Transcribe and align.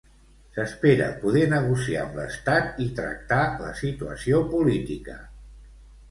S'espera 0.53 1.09
poder 1.25 1.41
negociar 1.49 1.99
amb 2.03 2.15
l'Estat 2.19 2.79
i 2.85 2.87
tractar 2.99 3.41
la 3.65 3.69
situació 3.81 4.41
política. 4.55 5.19